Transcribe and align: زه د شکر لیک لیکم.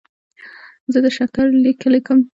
زه 0.91 0.99
د 1.05 1.07
شکر 1.17 1.45
لیک 1.63 1.79
لیکم. 1.93 2.19